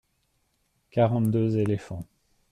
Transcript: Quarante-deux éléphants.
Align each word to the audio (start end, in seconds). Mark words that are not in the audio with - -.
Quarante-deux 0.89 1.59
éléphants. 1.59 2.07